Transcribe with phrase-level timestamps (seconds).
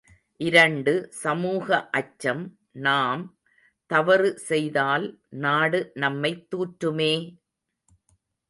[0.39, 1.67] இரண்டு சமூக
[1.91, 2.41] அச்சம்
[2.79, 3.23] நாம்
[3.89, 5.07] தவறு செய்தால்
[5.39, 7.13] நாடு நம்மைத் தூற்றுமே!